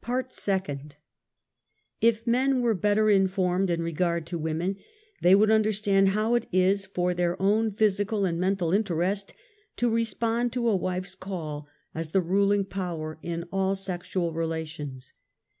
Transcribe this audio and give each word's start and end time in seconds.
Part 0.00 0.32
Second. 0.32 0.96
If 2.00 2.26
men 2.26 2.60
were 2.60 2.74
better 2.74 3.08
informed 3.08 3.70
in 3.70 3.82
regard 3.82 4.26
to 4.26 4.36
women, 4.36 4.78
they 5.22 5.32
would 5.36 5.48
understand 5.48 6.08
how 6.08 6.34
it 6.34 6.48
is 6.50 6.86
for 6.86 7.14
their 7.14 7.40
ov/n 7.40 7.70
physi 7.70 8.08
cal 8.08 8.24
and 8.24 8.40
mental 8.40 8.72
interest 8.72 9.32
to 9.76 9.88
respond 9.88 10.52
to 10.54 10.68
a 10.68 10.74
wife's 10.74 11.14
call, 11.14 11.68
as 11.94 12.08
the 12.08 12.20
ruling 12.20 12.64
power 12.64 13.20
in 13.22 13.44
all 13.52 13.76
sexual 13.76 14.32
relations. 14.32 15.12